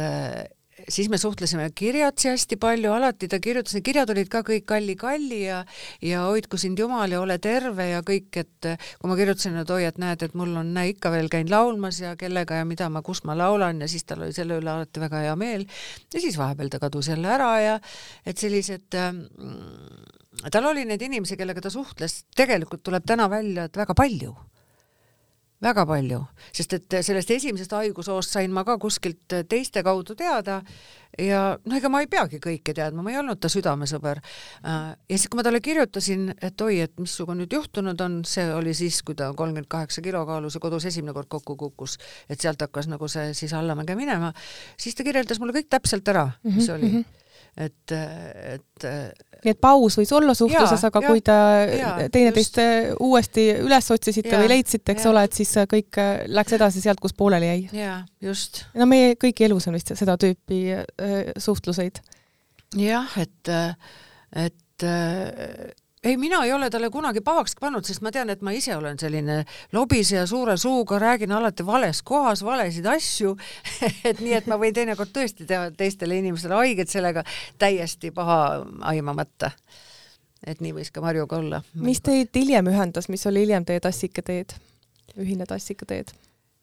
[0.88, 5.42] siis me suhtlesime kirjatsi hästi palju, alati ta kirjutas, need kirjad olid ka kõik kalli-kalli
[5.44, 5.63] ja
[6.06, 9.84] ja hoidku sind Jumal ja ole terve ja kõik, et kui ma kirjutasin, et oi,
[9.89, 13.04] et näed, et mul on, näe, ikka veel käin laulmas ja kellega ja mida ma,
[13.06, 15.65] kus ma laulan ja siis tal oli selle üle alati väga hea meel.
[16.13, 17.80] ja siis vahepeal ta kadus jälle ära ja
[18.26, 19.12] et sellised äh,
[20.52, 24.36] tal oli neid inimesi, kellega ta suhtles, tegelikult tuleb täna välja, et väga palju
[25.63, 26.22] väga palju,
[26.56, 30.62] sest et sellest esimesest haigushoost sain ma ka kuskilt teiste kaudu teada
[31.19, 34.22] ja noh, ega ma ei peagi kõike teadma, ma ei olnud ta südamesõber.
[34.63, 38.48] ja siis, kui ma talle kirjutasin, et oi, et mis sinuga nüüd juhtunud on, see
[38.56, 41.98] oli siis, kui ta kolmkümmend kaheksa kilo kaalus ja kodus esimene kord kokku kukkus,
[42.30, 44.32] et sealt hakkas nagu see siis allamäge minema,
[44.80, 47.00] siis ta kirjeldas mulle kõik täpselt ära, mis oli mm.
[47.00, 47.26] -hmm
[47.58, 51.38] et, et nii et paus võis olla suhtluses, aga ja, kui te
[52.14, 52.60] teineteist
[53.00, 55.12] uuesti üles otsisite ja, või leidsite, eks ja.
[55.14, 57.62] ole, et siis kõik läks edasi sealt, kus pooleli jäi.
[57.82, 58.64] jaa, just.
[58.76, 62.02] no meie kõigi elus on vist seda tüüpi äh, suhtluseid.
[62.80, 63.54] jah, et,
[64.46, 64.90] et
[66.04, 69.00] ei, mina ei ole talle kunagi pahaks pannud, sest ma tean, et ma ise olen
[69.00, 69.42] selline
[69.76, 73.36] lobiseja suure suuga, räägin alati vales kohas valesid asju
[74.10, 77.24] et nii, et ma võin teinekord tõesti teha teistele inimestele haiget sellega
[77.60, 78.40] täiesti paha
[78.94, 79.52] aimamata.
[80.48, 81.62] et nii võis ka Marjuga olla.
[81.76, 84.56] mis teid hiljem ühendas, mis oli hiljem teie tassikateed,
[85.20, 86.16] ühine tassikateed?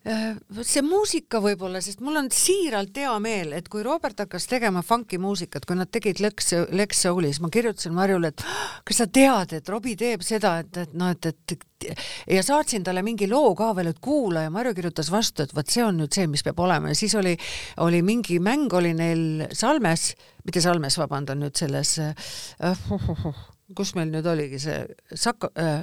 [0.07, 4.85] Äh, see muusika võib-olla, sest mul on siiralt hea meel, et kui Robert hakkas tegema
[4.87, 8.45] funky muusikat, kui nad tegid Lex, Lex Soulis, ma kirjutasin Marjule, et
[8.87, 11.89] kas sa tead, et Robbie teeb seda, et, et noh, et, et
[12.37, 15.75] ja saatsin talle mingi loo ka veel, et kuula ja Marju kirjutas vastu, et vot
[15.75, 16.95] see on nüüd see, mis peab olema.
[16.95, 17.35] Ja siis oli,
[17.83, 20.13] oli mingi mäng oli neil Salmes,
[20.47, 22.87] mitte Salmes, vabandan nüüd selles äh,,
[23.75, 24.85] kus meil nüüd oligi see
[25.19, 25.81] Saka äh,,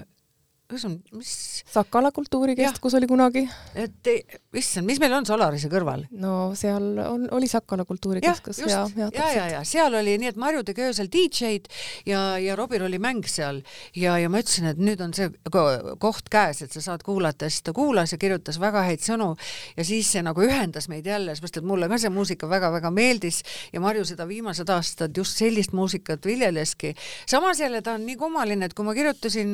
[0.72, 1.64] on, mis?
[1.70, 3.44] Sakala kultuurikeskus oli kunagi.
[3.76, 4.10] et
[4.54, 6.06] issand, mis meil on Solarise kõrval?
[6.20, 10.32] no seal on, oli Sakala kultuurikeskus ja, ja, ja, ja, ja, ja seal oli nii,
[10.34, 11.70] et Marju tegi öösel DJ-d
[12.10, 13.62] ja, ja Robil oli mäng seal
[13.98, 17.54] ja, ja ma ütlesin, et nüüd on see koht käes, et sa saad kuulata ja
[17.54, 19.34] siis ta kuulas ja kirjutas väga häid sõnu
[19.78, 23.44] ja siis see nagu ühendas meid jälle, seepärast et mulle ka see muusika väga-väga meeldis
[23.74, 26.94] ja Marju seda viimased aastad just sellist muusikat viljeleski.
[27.30, 29.54] samas jälle ta on nii kummaline, et kui ma kirjutasin,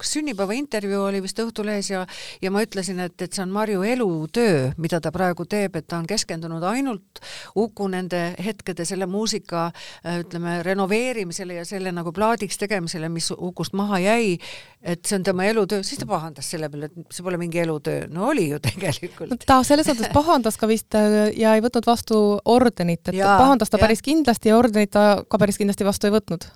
[0.00, 2.04] kas sünnipäeva päeva intervjuu oli vist Õhtulehes ja,
[2.42, 6.00] ja ma ütlesin, et, et see on Marju elutöö, mida ta praegu teeb, et ta
[6.00, 7.22] on keskendunud ainult
[7.58, 9.68] Uku nende hetkede selle muusika
[10.20, 14.36] ütleme renoveerimisele ja selle nagu plaadiks tegemisele, mis Ukust maha jäi,
[14.80, 18.06] et see on tema elutöö, siis ta pahandas selle peale, et see pole mingi elutöö.
[18.08, 19.38] no oli ju tegelikult no,.
[19.46, 23.72] ta selles mõttes pahandas ka vist äh, ja ei võtnud vastu ordenit, et ja, pahandas
[23.72, 23.84] ta ja.
[23.84, 26.46] päris kindlasti ja ordenit ta ka päris kindlasti vastu ei võtnud.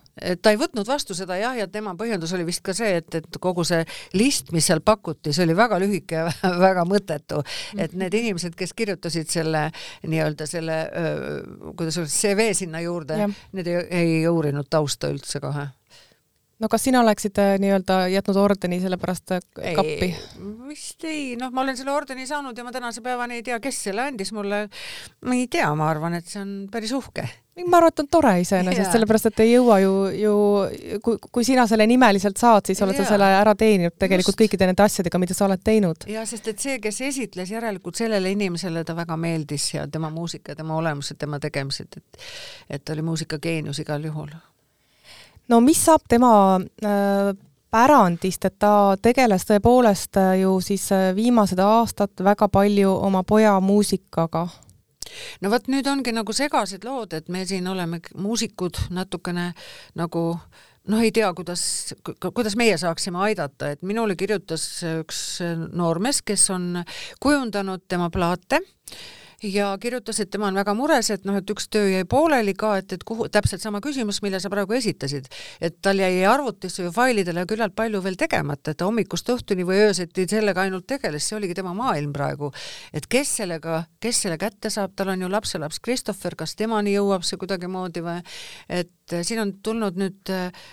[0.40, 3.40] ta ei võtnud vastu seda jah, ja tema põhjendus oli vist ka see, et, et
[3.40, 3.73] kogu see
[4.18, 6.26] list, mis seal pakuti, see oli väga lühike ja
[6.68, 7.42] väga mõttetu,
[7.76, 8.00] et mhm.
[8.04, 9.66] need inimesed, kes kirjutasid selle
[10.06, 10.80] nii-öelda selle,
[11.76, 13.24] kuidas öelda, CV sinna juurde,
[13.56, 15.68] need ei, ei uurinud tausta üldse kohe
[16.64, 19.44] no kas sina oleksid äh, nii-öelda jätnud ordeni sellepärast äh,
[19.76, 20.10] kappi?
[20.68, 23.82] vist ei, noh, ma olen selle ordeni saanud ja ma tänase päevani ei tea, kes
[23.90, 24.66] selle andis mulle.
[25.24, 27.26] ma ei tea, ma arvan, et see on päris uhke
[27.62, 30.32] ma arvan, et on tore iseenesest, sellepärast et ei jõua ju, ju
[31.04, 33.04] kui, kui sina selle nimeliselt saad, siis oled ja.
[33.04, 34.40] sa selle ära teeninud tegelikult Just.
[34.40, 36.08] kõikide nende asjadega, mida sa oled teinud.
[36.10, 40.56] ja sest et see, kes esitles, järelikult sellele inimesele ta väga meeldis ja tema muusika,
[40.58, 42.26] tema olemused, tema tegemised, et
[42.74, 44.32] et ta oli muusikageenius igal juhul
[45.48, 47.30] no mis saab tema äh,
[47.74, 53.56] pärandist, et ta tegeles tõepoolest äh, ju siis äh, viimased aastad väga palju oma poja
[53.60, 54.46] muusikaga?
[55.44, 59.50] No vot, nüüd ongi nagu segased lood, et me siin oleme muusikud natukene
[60.00, 60.22] nagu
[60.90, 64.64] noh, ei tea, kuidas, kuidas meie saaksime aidata, et minule kirjutas
[65.00, 65.20] üks
[65.72, 66.80] noormees, kes on
[67.22, 68.60] kujundanud tema plaate
[69.44, 72.74] ja kirjutas, et tema on väga mures, et noh, et üks töö jäi pooleli ka,
[72.80, 75.28] et, et kuhu, täpselt sama küsimus, mille sa praegu esitasid,
[75.64, 79.82] et tal jäi arvutisse või failidele küllalt palju veel tegemata, et ta hommikust õhtuni või
[79.88, 82.52] öösiti sellega ainult tegeles, see oligi tema maailm praegu.
[82.92, 87.24] et kes sellega, kes selle kätte saab, tal on ju lapselaps Christopher, kas temani jõuab
[87.26, 88.20] see kuidagimoodi või?
[88.68, 90.64] Et siin on tulnud nüüd äh,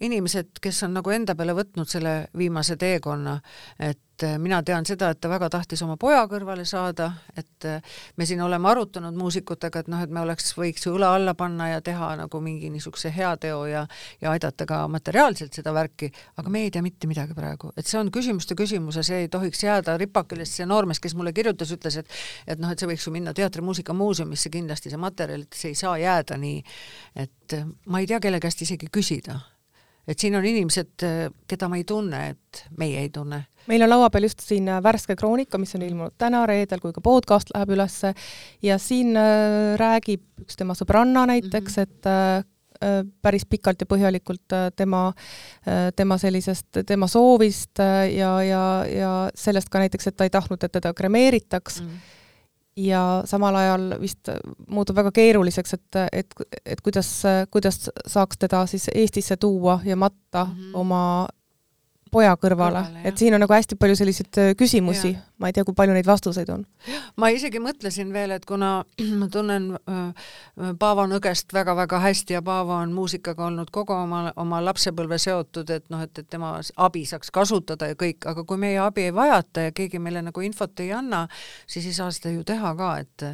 [0.00, 3.40] inimesed, kes on nagu enda peale võtnud selle viimase teekonna,
[3.82, 7.66] et et äh, mina tean seda, et ta väga tahtis oma poja kõrvale saada, et
[7.66, 7.82] äh,
[8.16, 11.80] me siin oleme arutanud muusikutega, et noh, et me oleks, võiks õla alla panna ja
[11.82, 13.86] teha nagu mingi niisuguse heateo ja
[14.20, 17.98] ja aidata ka materiaalselt seda värki, aga me ei tea mitte midagi praegu, et see
[18.00, 21.72] on küsimuste küsimus ja see ei tohiks jääda ripakile, sest see noormees, kes mulle kirjutas,
[21.74, 25.72] ütles, et et noh, et see võiks ju minna Teatrimuusikamuuseumisse kindlasti, see materjal, et see
[25.72, 26.62] ei saa jääda nii,
[27.24, 29.40] et ma ei tea, kelle käest isegi küsida
[30.08, 31.04] et siin on inimesed,
[31.48, 33.44] keda ma ei tunne, et meie ei tunne.
[33.70, 36.94] meil on laua peal just siin äh, värske kroonika, mis on ilmunud täna reedel, kui
[36.94, 38.10] ka podcast läheb ülesse
[38.62, 41.82] ja siin äh, räägib üks tema sõbranna näiteks mm, -hmm.
[41.82, 45.12] et äh, päris pikalt ja põhjalikult tema,
[45.94, 50.72] tema sellisest, tema soovist ja, ja, ja sellest ka näiteks, et ta ei tahtnud, et
[50.72, 51.86] teda kremeeritaks mm.
[51.86, 52.21] -hmm
[52.76, 54.28] ja samal ajal vist
[54.68, 57.10] muutub väga keeruliseks, et, et, et kuidas,
[57.50, 60.70] kuidas saaks teda siis Eestisse tuua ja matta mm -hmm.
[60.74, 61.02] oma
[62.12, 65.64] poja kõrvale, kõrvale, et siin on nagu hästi palju selliseid äh, küsimusi, ma ei tea,
[65.66, 66.62] kui palju neid vastuseid on.
[67.18, 68.70] ma isegi mõtlesin veel, et kuna
[69.20, 70.28] ma tunnen äh,
[70.78, 75.90] Paavo Nõgest väga-väga hästi ja Paavo on muusikaga olnud kogu oma, oma lapsepõlve seotud, et
[75.92, 76.54] noh, et, et tema
[76.86, 80.46] abi saaks kasutada ja kõik, aga kui meie abi ei vajata ja keegi meile nagu
[80.46, 81.24] infot ei anna,
[81.66, 83.28] siis ei saa seda ju teha ka, et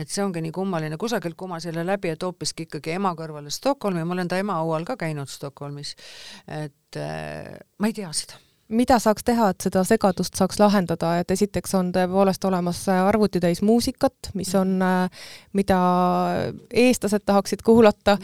[0.00, 4.04] et see ongi nii kummaline, kusagilt kumas jälle läbi, et hoopiski ikkagi ema kõrvale Stockholmi,
[4.04, 5.96] ma olen ta ema haual ka käinud Stockholmis,
[6.48, 11.30] et äh, ma ei tea seda mida saaks teha, et seda segadust saaks lahendada, et
[11.34, 15.80] esiteks on tõepoolest olemas arvutitäis muusikat, mis on, äh, mida
[16.70, 18.18] eestlased tahaksid kuulata,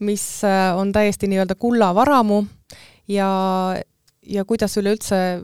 [0.00, 2.44] mis äh, on täiesti nii-öelda kullavaramu.
[3.08, 3.28] Ja,
[4.28, 5.40] ja kuidas üleüldse,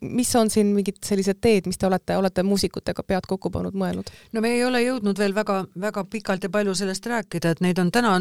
[0.00, 4.10] mis on siin mingid sellised teed, mis te olete, olete muusikutega pead kokku pannud, mõelnud?
[4.32, 7.82] no me ei ole jõudnud veel väga, väga pikalt ja palju sellest rääkida, et neid
[7.82, 8.20] on täna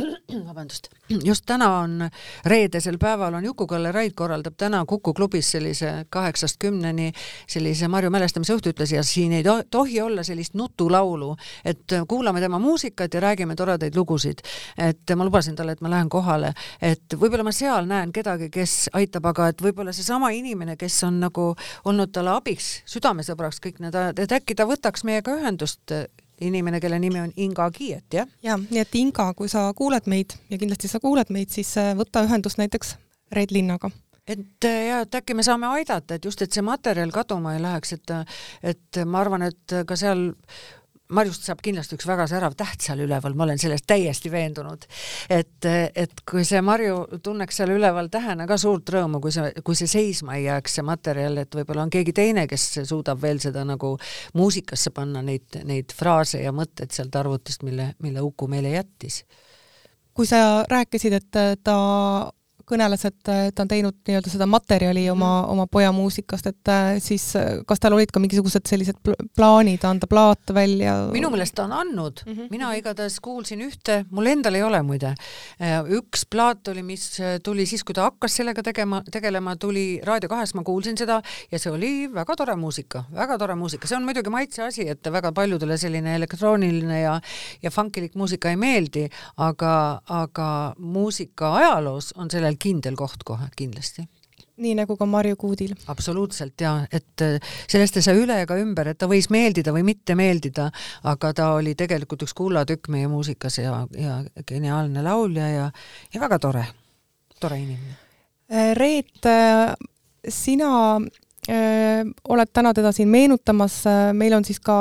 [0.48, 0.88] vabandust,
[1.24, 2.08] just täna on
[2.48, 7.10] reedesel päeval on Juku-Kalle Raid korraldab täna Kuku klubis sellise kaheksast kümneni
[7.48, 13.14] sellise Marju mälestamise õhtuütlasi ja siin ei tohi olla sellist nutulaulu, et kuulame tema muusikat
[13.14, 14.40] ja räägime toredaid lugusid.
[14.78, 18.88] et ma lubasin talle, et ma lähen kohale, et võib-olla ma seal näen kedagi, kes
[18.92, 23.94] aitab, aga et võib-olla seesama inimene, kes on nagu olnud talle abiks, südamesõbraks kõik need
[23.94, 25.92] ajad, et äkki ta võtaks meiega ühendust
[26.48, 28.30] inimene, kelle nimi on Inga Kiiet, jah?
[28.42, 31.92] jah, nii et Inga, kui sa kuuled meid ja kindlasti sa kuuled meid, siis äh,
[31.98, 32.96] võta ühendust näiteks
[33.32, 33.90] Red Linnaga
[34.26, 37.62] et äh, ja et äkki me saame aidata, et just, et see materjal kaduma ei
[37.62, 38.14] läheks, et
[38.74, 40.30] et ma arvan, et ka seal
[41.12, 44.86] Marjust saab kindlasti üks väga särav täht seal üleval, ma olen selles täiesti veendunud.
[45.28, 49.76] et, et kui see Marju tunneks seal üleval tähena ka suurt rõõmu, kui see, kui
[49.78, 53.64] see seisma ei jääks, see materjal, et võib-olla on keegi teine, kes suudab veel seda
[53.68, 53.94] nagu
[54.38, 59.24] muusikasse panna, neid, neid fraase ja mõtteid sealt arvutist, mille, mille Uku meile jättis.
[60.14, 61.76] kui sa rääkisid, et ta
[62.72, 65.52] kõneles, et ta on teinud nii-öelda seda materjali oma, mhm.
[65.54, 68.98] oma poja muusikast, et äh, siis äh, kas tal olid ka mingisugused sellised
[69.36, 70.94] plaanid anda plaat välja?
[71.12, 72.50] minu meelest ta on andnud mm, -hmm.
[72.50, 75.14] mina igatahes kuulsin ühte, mul endal ei ole muide,
[75.60, 80.28] äh, üks plaat oli, mis tuli siis, kui ta hakkas sellega tegema, tegelema, tuli Raadio
[80.28, 81.20] kahes, ma kuulsin seda
[81.52, 85.12] ja see oli väga tore muusika, väga tore muusika, see on muidugi maitse asi, et
[85.12, 87.20] väga paljudele selline elektrooniline ja
[87.62, 94.06] ja funkilik muusika ei meeldi, aga, aga muusika ajaloos on sellel kindel koht kohe kindlasti
[94.62, 95.72] nii nagu ka Marju Kuudil.
[95.86, 99.84] absoluutselt ja et äh, sellest ei saa üle ega ümber, et ta võis meeldida või
[99.86, 100.68] mitte meeldida,
[101.08, 105.66] aga ta oli tegelikult üks kullatükk meie muusikas ja, ja geniaalne laulja ja,
[106.12, 106.66] ja väga tore,
[107.40, 107.98] tore inimene.
[108.52, 109.72] Äh, Reet, äh,
[110.28, 111.00] sina
[111.48, 113.80] oled täna teda siin meenutamas,
[114.14, 114.76] meil on siis ka,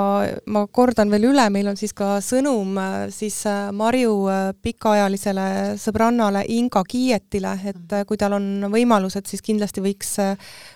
[0.53, 2.77] ma kordan veel üle, meil on siis ka sõnum
[3.09, 3.39] siis
[3.73, 4.13] Marju
[4.61, 5.45] pikaajalisele
[5.81, 10.13] sõbrannale Inga Kiietile, et kui tal on võimalused, siis kindlasti võiks,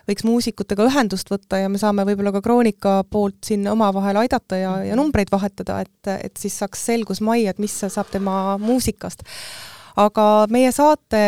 [0.09, 4.73] võiks muusikutega ühendust võtta ja me saame võib-olla ka Kroonika poolt siin omavahel aidata ja,
[4.89, 9.21] ja numbreid vahetada, et, et siis saaks selgus majja, et mis saab tema muusikast
[9.99, 11.21] aga meie saate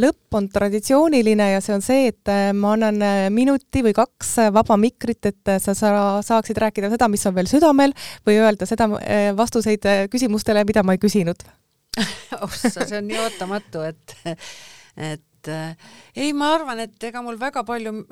[0.00, 4.34] lõpp on traditsiooniline ja see on see, et äh, ma annan äh, minuti või kaks
[4.44, 5.92] äh, vaba mikrit, et sa, sa
[6.24, 7.94] saaksid rääkida seda, mis on veel südamel
[8.28, 8.88] või öelda seda
[9.36, 11.42] vastuseid küsimustele, mida ma ei küsinud.
[12.44, 14.14] Ossa, see on nii ootamatu, et,
[14.96, 18.04] et ei, ma arvan, et ega mul väga palju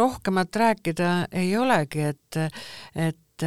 [0.00, 2.40] rohkemat rääkida ei olegi, et,
[2.96, 3.46] et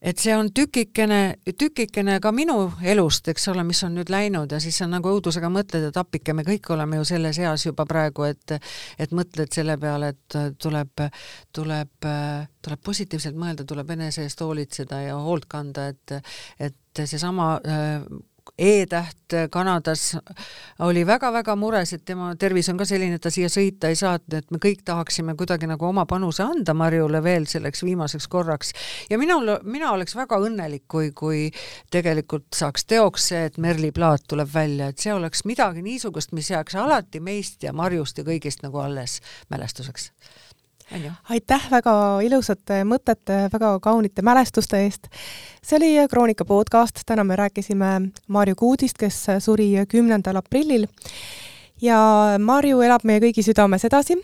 [0.00, 4.60] et see on tükikene, tükikene ka minu elust, eks ole, mis on nüüd läinud ja
[4.62, 8.26] siis sa nagu õudusega mõtled, et appike, me kõik oleme ju selles eas juba praegu,
[8.28, 8.56] et
[8.98, 11.04] et mõtled selle peale, et tuleb,
[11.56, 12.08] tuleb,
[12.62, 16.18] tuleb positiivselt mõelda, tuleb enese eest hoolitseda ja hoolt kanda, et
[16.60, 17.56] et seesama
[18.58, 20.16] E-täht Kanadas
[20.78, 24.14] oli väga-väga mures, et tema tervis on ka selline, et ta siia sõita ei saa,
[24.16, 28.72] et me kõik tahaksime kuidagi nagu oma panuse anda Marjule veel selleks viimaseks korraks.
[29.10, 31.50] ja minul, mina oleks väga õnnelik, kui, kui
[31.92, 36.50] tegelikult saaks teoks see, et Merli plaat tuleb välja, et see oleks midagi niisugust, mis
[36.50, 39.20] jääks alati meist ja Marjust ja kõigist nagu alles
[39.52, 40.12] mälestuseks
[41.30, 45.08] aitäh väga ilusate mõtete, väga kaunite mälestuste eest.
[45.62, 50.86] see oli Kroonika podcast, täna me rääkisime Marju Kuudist, kes suri kümnendal aprillil.
[51.82, 51.98] ja
[52.38, 54.14] Marju elab meie kõigi südames edasi.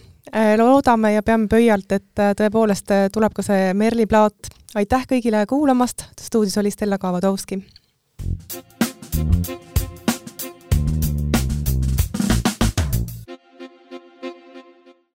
[0.56, 4.48] loodame ja peame pöialt, et tõepoolest tuleb ka see Merli plaat.
[4.74, 7.64] aitäh kõigile kuulamast, stuudios oli Stella Kavadovski.
[9.12, 9.71] thank you